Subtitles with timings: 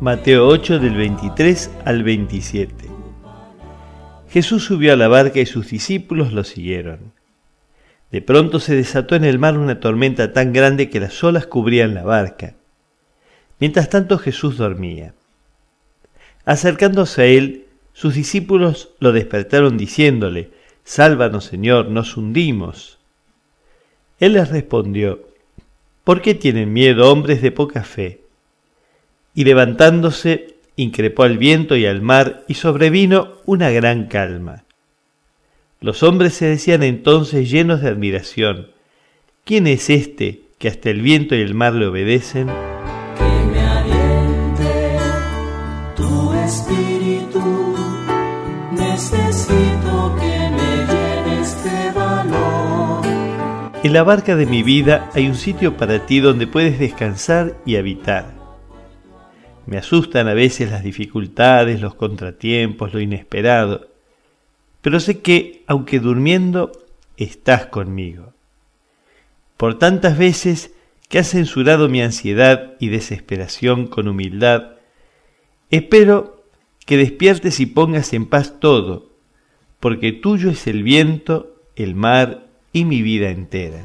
[0.00, 2.72] Mateo 8 del 23 al 27.
[4.30, 7.12] Jesús subió a la barca y sus discípulos lo siguieron.
[8.12, 11.94] De pronto se desató en el mar una tormenta tan grande que las olas cubrían
[11.94, 12.54] la barca.
[13.58, 15.14] Mientras tanto Jesús dormía.
[16.44, 20.52] Acercándose a él, sus discípulos lo despertaron diciéndole,
[20.84, 23.00] Sálvanos Señor, nos hundimos.
[24.20, 25.26] Él les respondió,
[26.04, 28.27] ¿por qué tienen miedo hombres de poca fe?
[29.38, 34.64] Y levantándose, increpó al viento y al mar, y sobrevino una gran calma.
[35.80, 38.72] Los hombres se decían entonces llenos de admiración,
[39.44, 42.48] ¿quién es este que hasta el viento y el mar le obedecen?
[42.48, 44.98] Que me aliente
[45.94, 47.76] tu espíritu,
[48.72, 53.06] necesito que me llenes de valor.
[53.84, 57.76] En la barca de mi vida hay un sitio para ti donde puedes descansar y
[57.76, 58.37] habitar.
[59.68, 63.88] Me asustan a veces las dificultades, los contratiempos, lo inesperado
[64.88, 66.72] pero sé que, aunque durmiendo,
[67.16, 68.32] estás conmigo.
[69.56, 70.70] Por tantas veces
[71.08, 74.76] que has censurado mi ansiedad y desesperación con humildad,
[75.70, 76.42] espero
[76.86, 79.10] que despiertes y pongas en paz todo,
[79.80, 83.84] porque tuyo es el viento, el mar y mi vida entera.